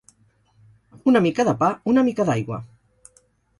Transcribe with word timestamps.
Una 1.11 1.21
mica 1.27 1.45
de 1.51 1.55
pa, 1.61 1.69
una 1.95 2.05
mica 2.09 2.27
d'aigua. 2.33 2.61